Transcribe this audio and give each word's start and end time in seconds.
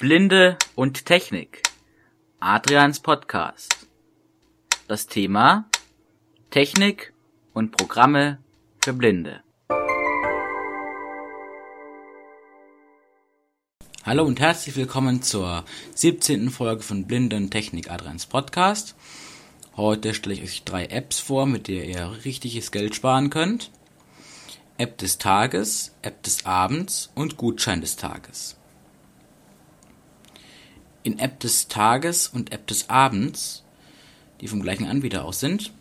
Blinde 0.00 0.56
und 0.76 1.06
Technik. 1.06 1.60
Adrians 2.38 3.00
Podcast. 3.00 3.88
Das 4.86 5.08
Thema 5.08 5.68
Technik 6.50 7.12
und 7.52 7.76
Programme 7.76 8.38
für 8.80 8.92
Blinde. 8.92 9.42
Hallo 14.04 14.24
und 14.24 14.38
herzlich 14.38 14.76
willkommen 14.76 15.22
zur 15.22 15.64
17. 15.96 16.50
Folge 16.50 16.84
von 16.84 17.08
Blinde 17.08 17.34
und 17.34 17.50
Technik 17.50 17.90
Adrians 17.90 18.26
Podcast. 18.26 18.94
Heute 19.76 20.14
stelle 20.14 20.36
ich 20.36 20.44
euch 20.44 20.62
drei 20.62 20.86
Apps 20.86 21.18
vor, 21.18 21.44
mit 21.46 21.66
der 21.66 21.86
ihr 21.86 22.24
richtiges 22.24 22.70
Geld 22.70 22.94
sparen 22.94 23.30
könnt. 23.30 23.72
App 24.76 24.96
des 24.98 25.18
Tages, 25.18 25.92
App 26.02 26.22
des 26.22 26.46
Abends 26.46 27.10
und 27.16 27.36
Gutschein 27.36 27.80
des 27.80 27.96
Tages. 27.96 28.57
In 31.02 31.18
App 31.18 31.40
des 31.40 31.68
Tages 31.68 32.28
und 32.28 32.52
App 32.52 32.66
des 32.66 32.90
Abends, 32.90 33.64
die 34.40 34.48
vom 34.48 34.62
gleichen 34.62 34.86
Anbieter 34.86 35.24
aus 35.24 35.40
sind, 35.40 35.72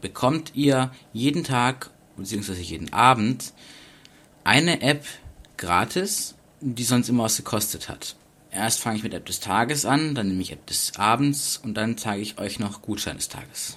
bekommt 0.00 0.54
ihr 0.54 0.92
jeden 1.12 1.44
Tag 1.44 1.90
bzw. 2.16 2.54
jeden 2.54 2.92
Abend 2.92 3.52
eine 4.44 4.80
App 4.82 5.04
gratis, 5.56 6.34
die 6.60 6.84
sonst 6.84 7.08
immer 7.08 7.24
was 7.24 7.36
gekostet 7.36 7.88
hat. 7.88 8.16
Erst 8.50 8.80
fange 8.80 8.96
ich 8.96 9.02
mit 9.02 9.12
App 9.14 9.26
des 9.26 9.40
Tages 9.40 9.84
an, 9.84 10.14
dann 10.14 10.28
nehme 10.28 10.40
ich 10.40 10.52
App 10.52 10.66
des 10.66 10.98
Abends 10.98 11.58
und 11.62 11.74
dann 11.74 11.98
zeige 11.98 12.22
ich 12.22 12.38
euch 12.38 12.58
noch 12.58 12.82
Gutschein 12.82 13.16
des 13.16 13.28
Tages. 13.28 13.76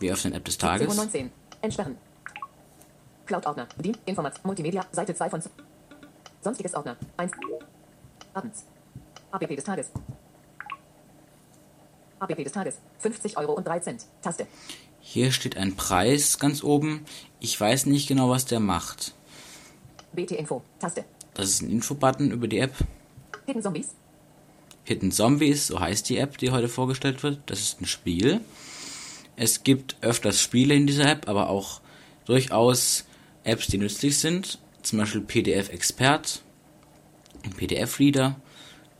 Wir 0.00 0.12
öffnen 0.12 0.34
App 0.34 0.44
des 0.44 0.58
Tages. 0.58 0.94
19. 0.94 1.30
Entsperren. 1.62 1.96
Cloud-Ordner. 3.24 3.66
Bedient. 3.76 3.98
Informat. 4.04 4.44
Multimedia. 4.44 4.86
Seite 4.92 5.14
2 5.14 5.30
von... 5.30 5.42
Sonstiges 6.42 6.74
Ordner. 6.74 6.96
1. 7.16 7.32
Abends. 8.34 8.64
APP 9.30 9.56
des 9.56 9.64
Tages. 9.64 9.90
APP 12.18 12.44
des 12.44 12.52
Tages. 12.52 12.78
50 12.98 13.36
Euro 13.36 13.52
und 13.52 13.66
3 13.66 13.80
Cent. 13.80 14.06
Taste. 14.22 14.46
Hier 15.00 15.32
steht 15.32 15.56
ein 15.56 15.76
Preis 15.76 16.38
ganz 16.38 16.62
oben. 16.62 17.04
Ich 17.40 17.60
weiß 17.60 17.86
nicht 17.86 18.08
genau, 18.08 18.30
was 18.30 18.44
der 18.46 18.60
macht. 18.60 19.14
BT 20.12 20.32
Info. 20.32 20.62
Taste. 20.78 21.04
Das 21.34 21.48
ist 21.48 21.62
ein 21.62 21.70
Infobutton 21.70 22.30
über 22.30 22.48
die 22.48 22.58
App. 22.58 22.74
Hidden 23.46 23.62
Zombies. 23.62 23.88
Hidden 24.84 25.12
Zombies, 25.12 25.66
so 25.66 25.80
heißt 25.80 26.08
die 26.08 26.18
App, 26.18 26.38
die 26.38 26.50
heute 26.50 26.68
vorgestellt 26.68 27.22
wird. 27.22 27.40
Das 27.46 27.60
ist 27.60 27.80
ein 27.80 27.86
Spiel. 27.86 28.40
Es 29.36 29.64
gibt 29.64 29.96
öfters 30.00 30.40
Spiele 30.40 30.74
in 30.74 30.86
dieser 30.86 31.10
App, 31.10 31.28
aber 31.28 31.50
auch 31.50 31.80
durchaus 32.24 33.04
Apps, 33.44 33.66
die 33.66 33.78
nützlich 33.78 34.18
sind. 34.18 34.58
Zum 34.82 34.98
Beispiel 34.98 35.20
PDF 35.20 35.68
Expert, 35.68 36.42
ein 37.44 37.50
PDF 37.50 37.98
Reader. 37.98 38.36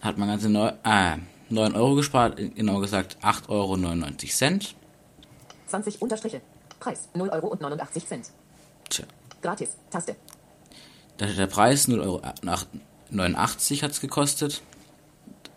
Hat 0.00 0.18
man 0.18 0.28
ganze 0.28 0.48
neu, 0.48 0.72
äh, 0.84 1.16
9 1.48 1.74
Euro 1.74 1.94
gespart, 1.94 2.36
genau 2.36 2.80
gesagt 2.80 3.18
8,99 3.22 3.48
Euro. 3.48 4.60
20 5.68 6.02
Unterstriche. 6.02 6.40
Preis 6.80 7.08
0 7.14 7.28
Euro 7.30 7.48
und 7.48 7.60
89 7.60 8.06
Cent. 8.06 8.30
Tja, 8.88 9.04
Gratis. 9.42 9.76
Taste. 9.90 10.16
da 11.16 11.26
steht 11.26 11.38
der 11.38 11.46
Preis 11.46 11.88
0,89 11.88 11.96
Euro 12.00 13.82
hat 13.82 13.90
es 13.90 14.00
gekostet, 14.00 14.62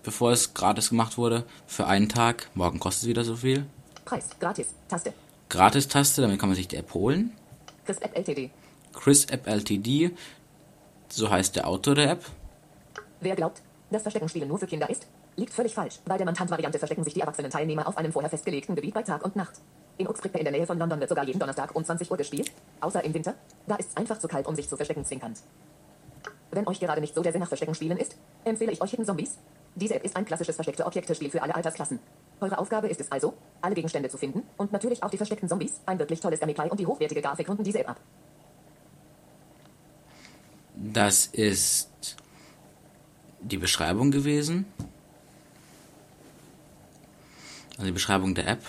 bevor 0.04 0.32
es 0.32 0.54
gratis 0.54 0.90
gemacht 0.90 1.18
wurde, 1.18 1.46
für 1.68 1.88
einen 1.88 2.10
Tag. 2.10 2.50
Morgen 2.56 2.80
kostet 2.80 3.04
es 3.04 3.10
wieder 3.10 3.24
so 3.24 3.36
viel. 3.36 3.66
Preis. 4.06 4.30
Gratis. 4.40 4.68
Taste. 4.88 5.14
Gratis-Taste, 5.50 6.22
damit 6.22 6.40
kann 6.40 6.50
man 6.50 6.56
sich 6.56 6.68
die 6.68 6.78
App 6.78 6.94
holen. 6.94 7.36
Chris 7.86 7.98
App 7.98 8.16
LTD. 8.16 8.52
Chris 8.94 9.26
App 9.26 9.48
LTD, 9.48 10.12
so 11.10 11.30
heißt 11.30 11.56
der 11.56 11.68
Autor 11.68 11.96
der 11.96 12.12
App. 12.12 12.26
Wer 13.20 13.36
glaubt, 13.36 13.62
dass 13.92 14.04
Versteckenspielen 14.04 14.48
nur 14.48 14.60
für 14.60 14.68
Kinder 14.68 14.90
ist, 14.90 15.08
liegt 15.36 15.54
völlig 15.54 15.74
falsch. 15.74 16.00
Bei 16.06 16.18
der 16.18 16.26
Mantant-Variante 16.26 16.78
verstecken 16.78 17.04
sich 17.04 17.14
die 17.14 17.22
erwachsenen 17.22 17.52
Teilnehmer 17.52 17.88
auf 17.88 17.98
einem 17.98 18.12
vorher 18.12 18.30
festgelegten 18.30 18.76
Gebiet 18.76 18.94
bei 18.94 19.04
Tag 19.04 19.24
und 19.26 19.36
Nacht. 19.36 19.62
In 19.98 20.08
Uxbridge 20.08 20.38
in 20.38 20.46
der 20.46 20.54
Nähe 20.54 20.66
von 20.66 20.78
London 20.78 21.00
wird 21.00 21.10
sogar 21.10 21.26
jeden 21.26 21.40
Donnerstag 21.40 21.76
um 21.76 21.84
20 21.84 22.10
Uhr 22.10 22.18
gespielt, 22.18 22.52
außer 22.82 23.04
im 23.04 23.14
Winter. 23.14 23.36
Da 23.68 23.76
ist 23.76 23.90
es 23.90 23.98
einfach 23.98 24.20
zu 24.20 24.28
kalt, 24.28 24.48
um 24.48 24.56
sich 24.56 24.70
zu 24.70 24.76
verstecken 24.76 25.06
zwinkernd. 25.06 25.40
Wenn 26.52 26.68
euch 26.68 26.80
gerade 26.80 27.02
nicht 27.02 27.14
so 27.14 27.22
der 27.22 27.32
Sinn 27.32 27.42
nach 27.42 27.48
Versteckenspielen 27.48 27.98
ist, 27.98 28.16
empfehle 28.44 28.72
ich 28.72 28.82
euch 28.82 28.92
Hidden 28.92 29.06
Zombies. 29.06 29.38
Diese 29.76 29.96
App 29.96 30.04
ist 30.04 30.16
ein 30.16 30.26
klassisches 30.26 30.56
versteckte 30.56 30.86
Objektespiel 30.86 31.30
für 31.30 31.42
alle 31.42 31.56
Altersklassen. 31.56 32.00
Eure 32.42 32.58
Aufgabe 32.58 32.88
ist 32.88 33.02
es 33.02 33.12
also, 33.12 33.34
alle 33.62 33.76
Gegenstände 33.76 34.10
zu 34.10 34.18
finden 34.18 34.44
und 34.58 34.72
natürlich 34.72 35.04
auch 35.04 35.10
die 35.10 35.18
versteckten 35.18 35.48
Zombies. 35.48 35.82
Ein 35.86 36.00
wirklich 36.00 36.20
tolles 36.20 36.40
Gameplay 36.40 36.70
und 36.70 36.80
die 36.80 36.88
hochwertige 36.88 37.22
Grafik 37.22 37.48
runden 37.48 37.64
diese 37.64 37.80
App 37.80 37.90
ab. 37.90 38.00
Das 40.76 41.28
ist 41.28 42.16
die 43.42 43.58
Beschreibung 43.58 44.12
gewesen. 44.12 44.66
Also 47.72 47.86
die 47.86 47.92
Beschreibung 47.94 48.36
der 48.36 48.48
App. 48.48 48.62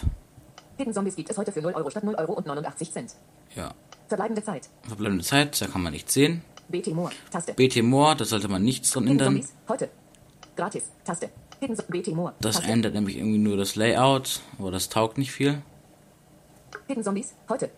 Hidden 0.77 0.95
Zombies 0.95 1.17
gibt 1.17 1.31
es 1.31 1.37
heute 1.37 1.53
für 1.53 1.61
0 1.61 1.75
Euro 1.75 1.91
statt 1.91 2.05
0 2.05 2.15
Euro 2.15 2.33
und 2.35 2.47
89 2.47 2.93
Cent. 2.93 3.15
Ja. 3.55 3.75
Verbleibende 4.09 4.43
Zeit. 4.43 4.69
Verbleibende 4.83 5.25
Zeit, 5.25 5.61
da 5.61 5.67
kann 5.67 5.83
man 5.83 5.93
nichts 5.93 6.15
sehen. 6.15 6.43
BT 6.69 6.89
More. 6.95 7.11
Taste. 7.31 7.55
BT 7.55 7.83
More, 7.83 8.17
da 8.17 8.25
sollte 8.25 8.49
man 8.49 8.63
nichts 8.63 8.91
dran 8.93 9.07
ändern. 9.07 9.35
Zombies. 9.35 9.53
Heute. 9.69 9.91
Gratis. 10.57 10.85
Taste. 11.05 11.31
Hidden 11.61 11.77
BT 11.89 12.09
More. 12.15 12.35
Das 12.41 12.57
Taste. 12.57 12.71
ändert 12.71 12.95
nämlich 12.95 13.17
irgendwie 13.17 13.39
nur 13.39 13.57
das 13.57 13.77
Layout, 13.77 14.41
aber 14.59 14.71
das 14.71 14.89
taugt 14.89 15.19
nicht 15.19 15.33
viel. 15.33 15.63
Hidden 16.87 17.05
Zombies. 17.05 17.35
Heute. 17.49 17.71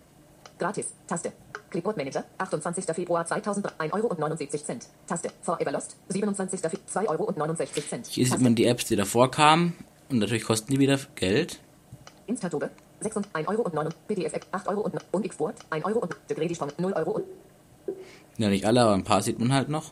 Gratis. 0.62 0.94
Taste. 1.08 1.32
Clipboard 1.70 1.96
Manager. 1.96 2.24
28. 2.38 2.84
Februar 2.94 3.26
2003. 3.26 3.72
1 3.78 3.92
Euro 3.94 4.06
und 4.06 4.20
79 4.20 4.64
Cent. 4.64 4.86
Taste. 5.08 5.30
Forever 5.42 5.72
Lost. 5.72 5.96
27. 6.08 6.60
Februar. 6.60 6.86
2 6.86 7.08
Euro 7.08 7.24
und 7.24 7.36
69 7.36 7.88
Cent. 7.88 8.06
Hier 8.06 8.26
sieht 8.26 8.40
man 8.40 8.54
die 8.54 8.66
Apps, 8.66 8.84
die 8.84 8.94
davor 8.94 9.28
kamen. 9.28 9.74
Und 10.08 10.20
natürlich 10.20 10.44
kosten 10.44 10.70
die 10.70 10.78
wieder 10.78 11.00
Geld. 11.16 11.58
Instatobe. 12.28 12.70
6 13.00 13.16
und 13.16 13.28
1 13.32 13.48
Euro 13.48 13.62
und 13.62 13.74
9 13.74 13.88
PDF 14.06 14.34
App 14.34 14.46
8 14.52 14.68
Euro 14.68 14.82
und, 14.82 14.94
und 15.10 15.28
Xboard 15.28 15.56
1 15.70 15.84
Euro 15.84 15.98
und 15.98 16.14
Sprung 16.54 16.70
0 16.78 16.92
Euro 16.92 17.10
und 17.10 17.24
Ja, 18.38 18.48
nicht 18.48 18.64
alle, 18.64 18.82
aber 18.82 18.94
ein 18.94 19.02
paar 19.02 19.20
sieht 19.20 19.40
man 19.40 19.52
halt 19.52 19.68
noch. 19.68 19.90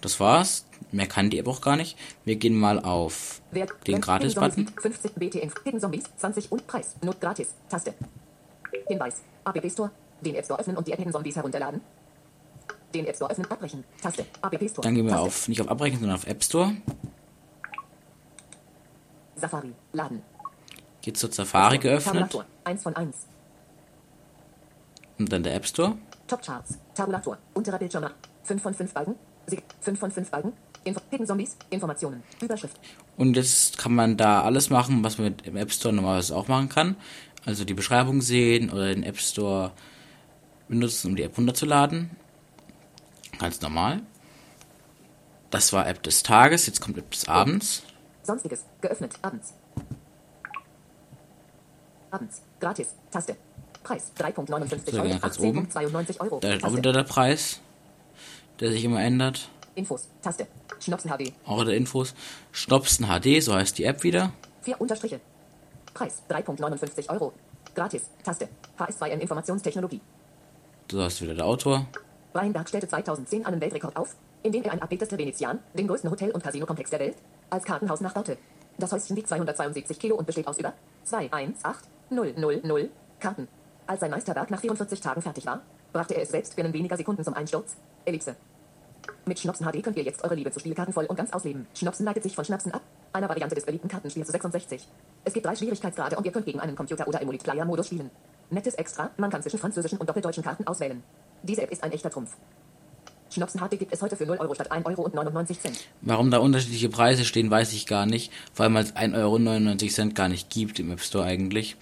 Das 0.00 0.18
war's. 0.18 0.66
Mehr 0.90 1.06
kann 1.06 1.30
die 1.30 1.38
App 1.38 1.46
auch 1.46 1.60
gar 1.60 1.76
nicht. 1.76 1.96
Wir 2.24 2.34
gehen 2.34 2.56
mal 2.58 2.80
auf 2.80 3.40
Wer 3.52 3.66
den 3.86 4.00
Gratis-Button. 4.00 4.66
Zombies 4.66 4.82
gibt 4.82 4.82
50 4.82 5.14
BT 5.14 5.34
Info. 5.36 5.62
Hidden 5.62 5.80
Zombies 5.80 6.04
20 6.16 6.50
und 6.50 6.66
Preis. 6.66 6.96
Not 7.02 7.20
gratis. 7.20 7.54
Taste. 7.68 7.94
Hinweis. 8.88 9.22
App 9.56 9.70
Store. 9.70 9.90
Den 10.20 10.34
App 10.34 10.44
Store 10.44 10.60
öffnen 10.60 10.76
und 10.76 10.86
die 10.86 10.92
App 10.92 10.98
Hidden 10.98 11.12
Zombies 11.12 11.36
herunterladen. 11.36 11.80
Den 12.94 13.06
App 13.06 13.16
Store 13.16 13.30
öffnen. 13.30 13.50
Abbrechen. 13.50 13.84
Taste. 14.02 14.22
App 14.22 14.70
Store. 14.70 14.82
Dann 14.82 14.94
gehen 14.94 15.04
wir 15.04 15.12
Taste. 15.12 15.26
auf, 15.26 15.48
nicht 15.48 15.60
auf 15.60 15.68
Abbrechen, 15.68 15.98
sondern 15.98 16.16
auf 16.16 16.26
App 16.26 16.42
Store. 16.42 16.72
Safari. 19.36 19.72
Laden. 19.92 20.22
Geht 21.00 21.16
zur 21.16 21.32
Safari 21.32 21.78
geöffnet. 21.78 22.14
Tabulator. 22.14 22.44
1 22.64 22.82
von 22.82 22.96
1. 22.96 23.16
Und 25.18 25.32
dann 25.32 25.42
der 25.42 25.54
App 25.54 25.66
Store. 25.66 25.96
Top 26.26 26.42
Charts. 26.42 26.78
Tabulator. 26.94 27.38
Unterer 27.54 27.78
Bildschirm. 27.78 28.10
5 28.44 28.62
von 28.62 28.74
5 28.74 28.92
Balken. 28.92 29.14
5 29.80 29.98
von 29.98 30.10
5 30.10 30.30
Balken. 30.30 30.52
Info 30.84 31.00
Zombies. 31.24 31.56
Informationen. 31.70 32.22
Überschrift. 32.40 32.78
Und 33.16 33.36
jetzt 33.36 33.78
kann 33.78 33.94
man 33.94 34.16
da 34.16 34.42
alles 34.42 34.70
machen, 34.70 35.02
was 35.04 35.18
man 35.18 35.36
dem 35.38 35.56
App 35.56 35.72
Store 35.72 35.94
normalerweise 35.94 36.34
auch 36.36 36.48
machen 36.48 36.68
kann. 36.68 36.96
Also 37.44 37.64
die 37.64 37.74
Beschreibung 37.74 38.20
sehen 38.20 38.70
oder 38.70 38.92
den 38.94 39.02
App 39.02 39.18
Store 39.18 39.72
benutzen, 40.68 41.08
um 41.10 41.16
die 41.16 41.22
App 41.22 41.36
runterzuladen. 41.36 42.10
Ganz 43.38 43.60
normal. 43.60 44.02
Das 45.50 45.72
war 45.72 45.86
App 45.88 46.02
des 46.02 46.22
Tages, 46.22 46.66
jetzt 46.66 46.80
kommt 46.80 46.98
App 46.98 47.10
des 47.10 47.26
Abends. 47.28 47.82
Sonstiges. 48.22 48.64
Geöffnet. 48.82 49.14
Abends. 49.22 49.54
Abends. 52.10 52.42
Gratis. 52.60 52.94
Taste. 53.10 53.36
Preis. 53.82 54.12
3.59 54.18 54.90
So, 54.90 54.96
Euro. 54.96 55.02
gehen 55.02 55.12
wir 55.12 55.18
ganz 55.20 55.38
oben. 55.38 55.68
18.92 55.68 56.20
Euro. 56.20 56.40
Da 56.40 56.52
ist 56.54 56.64
auch 56.64 56.76
wieder 56.76 56.92
der 56.92 57.04
Preis, 57.04 57.60
der 58.60 58.72
sich 58.72 58.84
immer 58.84 59.02
ändert. 59.02 59.48
Infos. 59.74 60.08
Taste. 60.22 60.46
Schnopsen 60.80 61.10
HD. 61.10 61.32
Auch 61.46 61.64
der 61.64 61.74
Infos. 61.74 62.14
Schnopsen 62.52 63.06
HD, 63.06 63.42
so 63.42 63.54
heißt 63.54 63.78
die 63.78 63.84
App 63.84 64.02
wieder. 64.02 64.32
4 64.62 64.80
Unterstriche. 64.80 65.20
Preis. 65.94 66.22
3.59 66.28 67.08
Euro. 67.10 67.32
Gratis. 67.74 68.10
Taste. 68.24 68.48
HS2N 68.78 69.18
Informationstechnologie. 69.18 70.00
So 70.90 71.02
heißt 71.02 71.22
wieder 71.22 71.34
der 71.34 71.44
Autor. 71.44 71.86
Breinberg 72.32 72.68
stellte 72.68 72.88
2010 72.88 73.46
einen 73.46 73.60
Weltrekord 73.60 73.96
auf, 73.96 74.16
indem 74.42 74.64
er 74.64 74.72
ein 74.72 74.82
Abbild 74.82 75.00
des 75.00 75.10
Venezian, 75.10 75.58
den 75.74 75.86
größten 75.86 76.10
Hotel- 76.10 76.30
und 76.30 76.42
Casinokomplex 76.42 76.90
der 76.90 77.00
Welt, 77.00 77.16
als 77.50 77.64
Kartenhaus 77.64 78.00
nachbaute. 78.00 78.36
Das 78.78 78.92
Häuschen 78.92 79.16
wiegt 79.16 79.28
272 79.28 79.98
Kilo 79.98 80.16
und 80.16 80.26
besteht 80.26 80.46
aus 80.46 80.58
über 80.58 80.72
218000 81.04 82.90
Karten. 83.18 83.48
Als 83.86 84.00
sein 84.00 84.10
Meisterwerk 84.10 84.50
nach 84.50 84.60
44 84.60 85.00
Tagen 85.00 85.22
fertig 85.22 85.46
war, 85.46 85.62
brachte 85.92 86.14
er 86.14 86.22
es 86.22 86.30
selbst 86.30 86.54
binnen 86.54 86.72
weniger 86.72 86.96
Sekunden 86.96 87.24
zum 87.24 87.34
Einsturz. 87.34 87.76
Ellipse. 88.04 88.36
Mit 89.28 89.38
Schnopsen 89.38 89.66
HD 89.66 89.82
könnt 89.82 89.98
ihr 89.98 90.04
jetzt 90.04 90.24
eure 90.24 90.34
Liebe 90.34 90.50
zu 90.50 90.58
Spielkarten 90.58 90.94
voll 90.94 91.04
und 91.04 91.14
ganz 91.14 91.34
ausleben. 91.34 91.66
Schnopsen 91.74 92.06
leitet 92.06 92.22
sich 92.22 92.34
von 92.34 92.46
Schnapsen 92.46 92.72
ab, 92.72 92.80
einer 93.12 93.28
Variante 93.28 93.54
des 93.54 93.66
beliebten 93.66 93.86
Kartenspiels 93.86 94.26
zu 94.26 94.32
66. 94.32 94.88
Es 95.22 95.34
gibt 95.34 95.44
drei 95.44 95.54
Schwierigkeitsgrade 95.54 96.16
und 96.16 96.24
ihr 96.24 96.32
könnt 96.32 96.46
gegen 96.46 96.60
einen 96.60 96.74
Computer- 96.74 97.06
oder 97.06 97.20
Emulate-Player-Modus 97.20 97.88
spielen. 97.88 98.10
Nettes 98.48 98.72
Extra, 98.76 99.10
man 99.18 99.28
kann 99.28 99.42
zwischen 99.42 99.58
französischen 99.58 99.98
und 99.98 100.08
doppeldeutschen 100.08 100.42
Karten 100.42 100.66
auswählen. 100.66 101.02
Diese 101.42 101.60
App 101.60 101.70
ist 101.70 101.84
ein 101.84 101.92
echter 101.92 102.08
Trumpf. 102.08 102.38
Schnopsen 103.28 103.60
HD 103.60 103.78
gibt 103.78 103.92
es 103.92 104.00
heute 104.00 104.16
für 104.16 104.24
0 104.24 104.38
Euro 104.38 104.54
statt 104.54 104.72
1 104.72 104.86
Euro 104.86 105.02
und 105.02 105.12
99 105.12 105.60
Cent. 105.60 105.86
Warum 106.00 106.30
da 106.30 106.38
unterschiedliche 106.38 106.88
Preise 106.88 107.26
stehen, 107.26 107.50
weiß 107.50 107.74
ich 107.74 107.86
gar 107.86 108.06
nicht. 108.06 108.32
Vor 108.54 108.64
allem, 108.64 108.76
weil 108.76 108.84
es 108.84 108.96
1,99 108.96 109.98
Euro 110.00 110.14
gar 110.14 110.30
nicht 110.30 110.48
gibt 110.48 110.78
im 110.78 110.90
App 110.90 111.02
Store 111.02 111.26
eigentlich. 111.26 111.76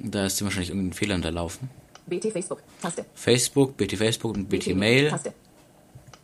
Da 0.00 0.26
ist 0.26 0.40
wahrscheinlich 0.44 0.70
irgendein 0.70 0.92
Fehler 0.92 1.16
unterlaufen. 1.16 1.68
BT 2.06 2.30
Facebook, 2.30 2.62
Taste. 2.80 3.04
Facebook, 3.14 3.76
BT 3.76 3.96
Facebook 3.96 4.36
und 4.36 4.48
BT 4.48 4.76
Mail. 4.76 5.08
Taste. 5.08 5.32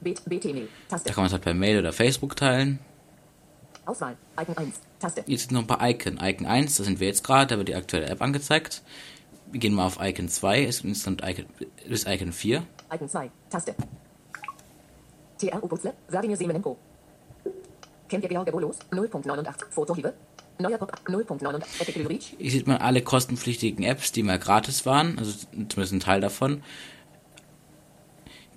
Da 0.00 0.98
kann 0.98 1.14
man 1.16 1.26
es 1.26 1.32
halt 1.32 1.42
per 1.42 1.54
Mail 1.54 1.78
oder 1.78 1.92
Facebook 1.92 2.36
teilen. 2.36 2.78
Auswahl, 3.86 4.16
Icon 4.40 4.56
1, 4.56 4.80
Taste. 4.98 5.24
Jetzt 5.26 5.48
sind 5.48 5.52
noch 5.52 5.62
ein 5.62 5.66
paar 5.66 5.88
Icon. 5.88 6.18
Icon 6.22 6.46
1, 6.46 6.76
da 6.76 6.84
sind 6.84 7.00
wir 7.00 7.06
jetzt 7.06 7.24
gerade, 7.24 7.48
da 7.48 7.58
wird 7.58 7.68
die 7.68 7.74
aktuelle 7.74 8.06
App 8.06 8.22
angezeigt. 8.22 8.82
Wir 9.50 9.60
gehen 9.60 9.74
mal 9.74 9.86
auf 9.86 9.98
Icon 10.00 10.28
2, 10.28 10.62
ist 10.62 10.84
instant 10.84 11.22
Icon, 11.24 11.46
ist 11.88 12.08
Icon 12.08 12.32
4. 12.32 12.62
Icon 12.92 13.08
2, 13.08 13.30
Taste. 13.50 13.74
TRU 15.38 15.66
Putzle, 15.66 15.94
Wladimir 16.08 16.36
Semenenko. 16.36 16.78
Kennt 18.08 18.24
ihr 18.24 18.28
George 18.28 18.52
Bolos? 18.52 18.78
0.89, 18.90 19.70
Fotohiebe. 19.70 20.14
Neuer 20.58 20.78
Pop, 20.78 20.92
0.89, 21.06 21.80
Epic 21.80 22.06
Reach. 22.06 22.34
Hier 22.38 22.50
sieht 22.50 22.66
man 22.66 22.76
alle 22.76 23.02
kostenpflichtigen 23.02 23.84
Apps, 23.84 24.12
die 24.12 24.22
mal 24.22 24.38
gratis 24.38 24.84
waren, 24.84 25.18
also 25.18 25.32
zumindest 25.50 25.92
ein 25.92 26.00
Teil 26.00 26.20
davon. 26.20 26.62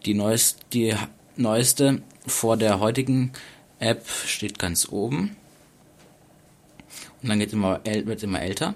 Die 0.06 0.14
neueste, 0.14 0.66
die 0.74 0.96
neueste 1.36 2.02
vor 2.28 2.58
der 2.58 2.80
heutigen 2.80 3.32
App 3.80 4.08
steht 4.08 4.60
ganz 4.60 4.90
oben. 4.90 5.36
Und 7.22 7.30
dann 7.30 7.40
geht 7.40 7.54
immer, 7.54 7.80
wird 7.86 8.24
immer 8.24 8.42
älter. 8.42 8.74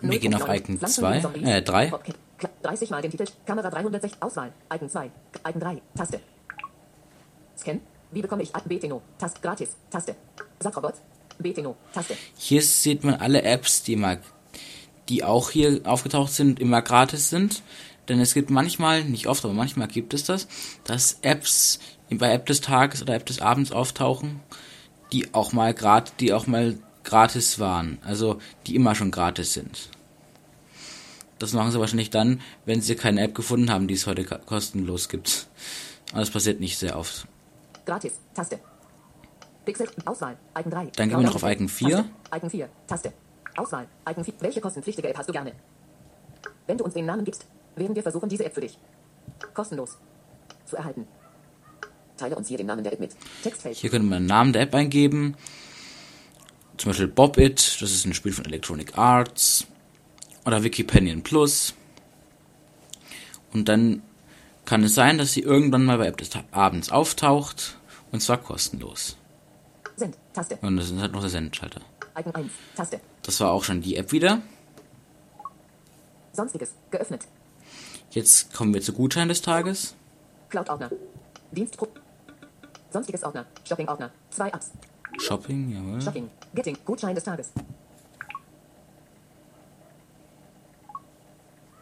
Wir 0.00 0.18
gehen 0.18 0.34
auf 0.34 0.42
0.9, 0.48 0.56
Icon 0.56 0.78
Pflanzen, 0.78 1.02
zwei, 1.02 1.20
Zombies, 1.20 1.48
äh, 1.48 1.62
drei. 1.62 1.86
Popcat, 1.88 2.16
Kla- 2.38 2.50
30 2.62 2.90
mal 2.90 3.00
den 3.02 3.10
Titel, 3.10 3.24
Kamera 3.46 3.70
360, 3.70 4.22
Auswahl, 4.22 4.52
Icon 4.74 4.90
2, 4.90 5.10
Icon 5.48 5.60
3, 5.60 5.82
Taste. 5.96 6.20
Scan, 7.58 7.80
wie 8.10 8.20
bekomme 8.22 8.42
ich 8.42 8.50
Beteno, 8.52 9.00
Taste, 9.18 9.40
gratis, 9.40 9.70
Taste. 9.90 10.16
Satrobot, 10.60 10.94
Beteno, 11.38 11.76
Taste. 11.92 12.16
Hier 12.36 12.62
sieht 12.62 13.04
man 13.04 13.14
alle 13.14 13.42
Apps, 13.42 13.82
die 13.84 13.94
immer, 13.94 14.18
die 15.08 15.24
auch 15.24 15.50
hier 15.50 15.80
aufgetaucht 15.84 16.32
sind, 16.32 16.58
immer 16.60 16.82
gratis 16.82 17.30
sind. 17.30 17.62
Denn 18.08 18.20
es 18.20 18.34
gibt 18.34 18.50
manchmal, 18.50 19.04
nicht 19.04 19.28
oft, 19.28 19.44
aber 19.44 19.54
manchmal 19.54 19.88
gibt 19.88 20.14
es 20.14 20.24
das, 20.24 20.46
dass 20.84 21.18
Apps 21.22 21.78
bei 22.10 22.32
App 22.32 22.46
des 22.46 22.60
Tages 22.60 23.02
oder 23.02 23.14
App 23.14 23.26
des 23.26 23.40
Abends 23.40 23.72
auftauchen, 23.72 24.40
die 25.12 25.32
auch 25.32 25.52
mal 25.52 25.74
grad, 25.74 26.20
die 26.20 26.32
auch 26.32 26.46
mal 26.46 26.76
gratis 27.02 27.58
waren. 27.58 27.98
Also 28.04 28.38
die 28.66 28.74
immer 28.74 28.94
schon 28.94 29.10
gratis 29.10 29.52
sind. 29.52 29.88
Das 31.38 31.52
machen 31.52 31.70
sie 31.70 31.80
wahrscheinlich 31.80 32.10
dann, 32.10 32.40
wenn 32.64 32.80
sie 32.80 32.94
keine 32.94 33.22
App 33.22 33.34
gefunden 33.34 33.70
haben, 33.70 33.88
die 33.88 33.94
es 33.94 34.06
heute 34.06 34.24
kostenlos 34.24 35.08
gibt. 35.08 35.48
Aber 36.12 36.20
das 36.20 36.30
passiert 36.30 36.60
nicht 36.60 36.78
sehr 36.78 36.98
oft. 36.98 37.26
Gratis, 37.84 38.12
Taste. 38.34 38.60
Pixel, 39.64 39.88
Auswahl, 40.04 40.36
Icon 40.58 40.70
3. 40.70 40.86
Dann 40.96 41.08
gehen 41.08 41.18
wir 41.18 41.26
noch 41.26 41.34
auf 41.34 41.42
Icon 41.42 41.68
4. 41.68 41.88
Taste. 41.88 42.10
Icon 42.34 42.50
4, 42.50 42.68
Taste. 42.86 43.12
Auswahl, 43.56 43.86
Icon 44.08 44.24
4. 44.24 44.34
Welche 44.40 44.60
kostenpflichtige 44.60 45.08
App 45.08 45.18
hast 45.18 45.28
du 45.28 45.32
gerne? 45.32 45.52
Wenn 46.66 46.78
du 46.78 46.84
uns 46.84 46.94
den 46.94 47.06
Namen 47.06 47.24
gibst, 47.24 47.46
werden 47.76 47.94
wir 47.94 48.02
versuchen, 48.02 48.28
diese 48.28 48.44
App 48.44 48.54
für 48.54 48.60
dich 48.60 48.78
kostenlos 49.52 49.98
zu 50.66 50.76
erhalten. 50.76 51.06
Teile 52.16 52.36
uns 52.36 52.48
hier 52.48 52.58
den 52.58 52.66
Namen 52.66 52.84
der 52.84 52.92
App 52.92 53.00
mit. 53.00 53.16
Textfeld. 53.42 53.76
Hier 53.76 53.90
könnte 53.90 54.06
man 54.06 54.22
den 54.22 54.26
Namen 54.26 54.52
der 54.52 54.62
App 54.62 54.74
eingeben. 54.74 55.36
Zum 56.76 56.90
Beispiel 56.90 57.08
Bob 57.08 57.38
It, 57.38 57.80
das 57.80 57.90
ist 57.90 58.04
ein 58.04 58.14
Spiel 58.14 58.32
von 58.32 58.44
Electronic 58.44 58.96
Arts. 58.96 59.66
Oder 60.44 60.62
Wikipedian 60.62 61.22
Plus. 61.22 61.74
Und 63.52 63.68
dann 63.68 64.02
kann 64.64 64.84
es 64.84 64.94
sein, 64.94 65.18
dass 65.18 65.32
sie 65.32 65.40
irgendwann 65.40 65.84
mal 65.84 65.98
bei 65.98 66.06
App 66.06 66.18
des 66.18 66.30
Abends 66.52 66.90
auftaucht. 66.90 67.78
Und 68.12 68.20
zwar 68.20 68.38
kostenlos. 68.38 69.16
Send, 69.96 70.16
Taste. 70.32 70.58
Und 70.60 70.76
das 70.76 70.90
ist 70.90 71.00
halt 71.00 71.12
noch 71.12 71.20
der 71.20 71.30
Sendschalter. 71.30 71.80
Icon 72.16 72.34
1, 72.34 72.52
Taste. 72.76 73.00
Das 73.22 73.40
war 73.40 73.52
auch 73.52 73.64
schon 73.64 73.80
die 73.80 73.96
App 73.96 74.12
wieder. 74.12 74.42
Sonstiges, 76.32 76.74
geöffnet. 76.90 77.26
Jetzt 78.14 78.54
kommen 78.54 78.72
wir 78.72 78.80
zu 78.80 78.92
Gutschein 78.92 79.26
des 79.26 79.42
Tages. 79.42 79.96
Cloud-Ordner. 80.48 80.88
Dienstpro. 81.50 81.88
Sonstiges 82.88 83.24
Ordner. 83.24 83.44
Shopping-Ordner. 83.68 84.12
Zwei 84.30 84.50
Apps. 84.50 84.70
Shopping, 85.18 85.72
jawohl. 85.72 86.00
Shopping. 86.00 86.30
Getting. 86.54 86.78
Gutschein 86.84 87.16
des 87.16 87.24
Tages. 87.24 87.50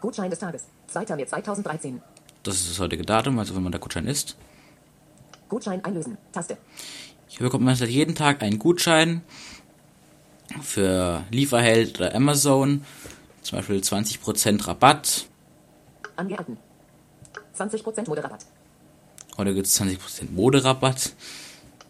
Gutschein 0.00 0.30
des 0.30 0.38
Tages. 0.38 0.64
2. 0.86 1.16
März 1.16 1.30
2013. 1.30 2.00
Das 2.44 2.54
ist 2.54 2.70
das 2.70 2.80
heutige 2.80 3.02
Datum, 3.02 3.38
also 3.38 3.54
wenn 3.54 3.62
man 3.62 3.72
der 3.72 3.80
Gutschein 3.82 4.06
ist. 4.06 4.38
Gutschein 5.50 5.84
einlösen. 5.84 6.16
Taste. 6.32 6.56
Hier 7.26 7.44
bekommt 7.44 7.64
man 7.64 7.76
jeden 7.76 8.14
Tag 8.14 8.42
einen 8.42 8.58
Gutschein 8.58 9.20
für 10.62 11.24
Lieferheld 11.30 12.00
oder 12.00 12.14
Amazon. 12.14 12.86
Zum 13.42 13.58
Beispiel 13.58 13.80
20% 13.80 14.66
Rabatt. 14.66 15.26
Angehalten. 16.22 16.56
20% 17.58 18.08
Moderabatt. 18.08 18.46
Heute 19.36 19.54
gibt 19.54 19.66
es 19.66 19.80
20% 19.80 20.30
Moderabatt 20.32 21.12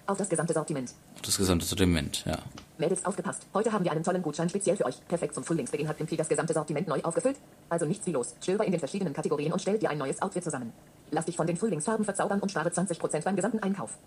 Auf 0.06 0.16
das 0.18 0.28
gesamte 0.28 0.54
Sortiment. 0.54 0.90
auf 1.16 1.22
das 1.22 1.36
gesamte 1.36 1.64
Sortiment. 1.66 2.24
Ja. 2.24 2.38
Mädels 2.78 3.04
aufgepasst. 3.04 3.42
Heute 3.52 3.72
haben 3.72 3.84
wir 3.84 3.92
einen 3.92 4.02
tollen 4.02 4.22
Gutschein 4.22 4.48
speziell 4.48 4.76
für 4.76 4.86
euch. 4.86 4.96
Perfekt 5.06 5.34
zum 5.34 5.44
Frühlingsbeginn 5.44 5.86
hat 5.86 5.98
Pimki 5.98 6.16
das 6.16 6.28
gesamte 6.28 6.54
Sortiment 6.54 6.88
neu 6.88 7.00
aufgefüllt. 7.02 7.36
Also 7.68 7.84
nichts 7.84 8.06
wie 8.06 8.12
los. 8.12 8.34
Stöber 8.40 8.64
in 8.64 8.72
den 8.72 8.78
verschiedenen 8.80 9.12
Kategorien 9.12 9.52
und 9.52 9.60
stell 9.60 9.78
dir 9.78 9.90
ein 9.90 9.98
neues 9.98 10.22
Outfit 10.22 10.42
zusammen. 10.44 10.72
Lass 11.10 11.26
dich 11.26 11.36
von 11.36 11.46
den 11.46 11.56
Frühlingsfarben 11.58 12.04
verzaubern 12.04 12.40
und 12.40 12.50
spare 12.50 12.70
20% 12.70 13.22
beim 13.24 13.36
gesamten 13.36 13.58
Einkauf. 13.60 13.98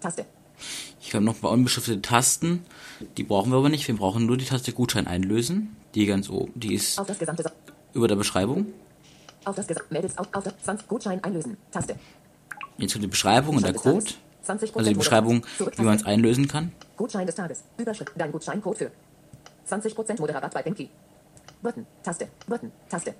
Taste. 0.00 0.24
Hier 0.98 1.12
kommen 1.12 1.26
noch 1.26 1.36
ein 1.36 1.40
paar 1.40 1.52
unbeschriftete 1.52 2.02
Tasten. 2.02 2.64
Die 3.16 3.22
brauchen 3.22 3.52
wir 3.52 3.58
aber 3.58 3.68
nicht. 3.68 3.86
Wir 3.86 3.96
brauchen 3.96 4.26
nur 4.26 4.36
die 4.36 4.44
Taste 4.44 4.72
Gutschein 4.72 5.06
einlösen. 5.06 5.76
Die 5.94 6.06
ganz 6.06 6.28
oben. 6.28 6.52
Die 6.58 6.74
ist 6.74 6.98
Auf 6.98 7.06
das 7.06 7.18
gesamte 7.18 7.44
so 7.44 7.50
über 7.94 8.08
der 8.08 8.16
Beschreibung. 8.16 8.66
Auf 9.44 9.56
das 9.56 9.66
Mädels 9.90 10.16
auf, 10.18 10.26
auf 10.32 10.44
das 10.44 10.54
20 10.64 10.88
Gutschein 10.88 11.22
einlösen. 11.24 11.56
Taste. 11.70 11.96
Jetzt 12.76 12.92
kommt 12.92 13.04
die 13.04 13.08
Beschreibung 13.08 13.56
und 13.56 13.64
der 13.64 13.74
Code. 13.74 14.04
des 14.04 14.14
Tages. 14.44 14.72
20% 14.72 14.78
Also 14.78 14.90
die 14.90 14.96
Beschreibung, 14.96 15.46
wie 15.76 15.82
man 15.82 15.96
es 15.96 16.04
einlösen 16.06 16.48
kann. 16.48 16.72
Gutschein 16.96 17.26
des 17.26 17.34
Tages. 17.34 17.62
Überschrift. 17.76 18.12
Dein 18.16 18.32
Gutscheincode 18.32 18.78
für 18.78 18.90
20% 19.68 20.20
Moderabatt 20.20 20.54
bei 20.54 20.62
Pimki. 20.62 20.88
Button. 21.62 21.86
Taste. 22.02 22.28
Button. 22.46 22.72
Taste. 22.88 23.14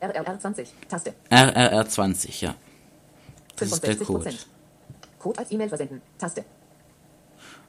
RRR20. 0.00 0.66
Taste. 0.88 1.14
RRR20, 1.30 2.42
ja. 2.42 2.54
Das 3.56 3.72
ist 3.72 3.82
der 3.82 3.94
65%. 3.94 4.04
Code. 4.04 4.30
Code 5.18 5.38
als 5.38 5.50
E-Mail 5.50 5.68
versenden. 5.68 6.02
Taste. 6.18 6.44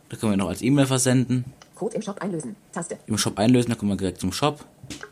Da 0.09 0.17
können 0.17 0.33
wir 0.33 0.37
noch 0.37 0.49
als 0.49 0.61
E-Mail 0.61 0.85
versenden. 0.85 1.45
Code 1.73 1.95
im 1.95 2.01
Shop 2.01 2.21
einlösen. 2.21 2.55
Taste. 2.71 2.97
Im 3.07 3.17
Shop 3.17 3.37
einlösen, 3.37 3.69
da 3.71 3.75
kommen 3.75 3.91
wir 3.91 3.97
direkt 3.97 4.19
zum 4.19 4.31
Shop. 4.31 4.63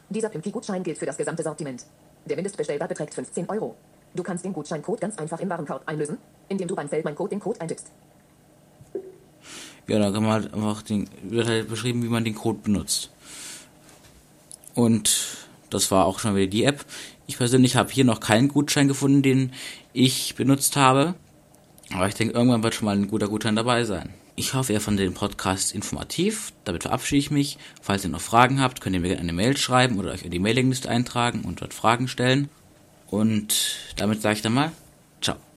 Dieser 0.09 0.29
Pimki-Gutschein 0.29 0.83
gilt 0.83 0.97
für 0.97 1.05
das 1.05 1.17
gesamte 1.17 1.43
Sortiment. 1.43 1.85
Der 2.25 2.35
Mindestbestellwert 2.35 2.89
beträgt 2.89 3.13
15 3.13 3.49
Euro. 3.49 3.75
Du 4.15 4.23
kannst 4.23 4.45
den 4.45 4.53
Gutscheincode 4.53 5.01
ganz 5.01 5.17
einfach 5.17 5.39
im 5.39 5.49
Warenkorb 5.49 5.83
einlösen, 5.87 6.17
indem 6.47 6.67
du 6.67 6.75
beim 6.75 6.87
Feld 6.87 7.03
Mein 7.03 7.15
Code 7.15 7.31
den 7.31 7.39
Code 7.39 7.59
eintippst. 7.59 7.91
Ja, 9.87 9.99
da 9.99 10.11
kann 10.11 10.23
man 10.23 10.31
halt 10.31 10.53
einfach 10.53 10.81
den, 10.83 11.09
wird 11.23 11.47
halt 11.47 11.67
beschrieben, 11.67 12.03
wie 12.03 12.07
man 12.07 12.23
den 12.23 12.35
Code 12.35 12.59
benutzt. 12.63 13.09
Und 14.75 15.47
das 15.69 15.91
war 15.91 16.05
auch 16.05 16.19
schon 16.19 16.35
wieder 16.35 16.47
die 16.47 16.63
App. 16.63 16.85
Ich 17.27 17.37
persönlich 17.37 17.75
habe 17.75 17.91
hier 17.91 18.05
noch 18.05 18.19
keinen 18.19 18.47
Gutschein 18.47 18.87
gefunden, 18.87 19.21
den 19.21 19.51
ich 19.91 20.35
benutzt 20.35 20.75
habe. 20.75 21.15
Aber 21.93 22.07
ich 22.07 22.15
denke, 22.15 22.33
irgendwann 22.33 22.63
wird 22.63 22.75
schon 22.75 22.85
mal 22.85 22.95
ein 22.95 23.07
guter 23.07 23.27
Gutschein 23.27 23.55
dabei 23.55 23.83
sein. 23.83 24.13
Ich 24.35 24.53
hoffe, 24.55 24.73
ihr 24.73 24.81
fandet 24.81 25.05
den 25.05 25.13
Podcast 25.13 25.75
informativ. 25.75 26.53
Damit 26.63 26.83
verabschiede 26.83 27.19
ich 27.19 27.31
mich. 27.31 27.57
Falls 27.81 28.03
ihr 28.03 28.09
noch 28.09 28.21
Fragen 28.21 28.59
habt, 28.59 28.81
könnt 28.81 28.95
ihr 28.95 28.99
mir 28.99 29.09
gerne 29.09 29.21
eine 29.21 29.33
Mail 29.33 29.55
schreiben 29.57 29.99
oder 29.99 30.11
euch 30.11 30.23
in 30.23 30.31
die 30.31 30.39
Mailingliste 30.39 30.89
eintragen 30.89 31.41
und 31.41 31.61
dort 31.61 31.73
Fragen 31.73 32.07
stellen. 32.07 32.49
Und 33.07 33.77
damit 33.95 34.21
sage 34.23 34.37
ich 34.37 34.41
dann 34.41 34.53
mal, 34.53 34.71
ciao. 35.21 35.37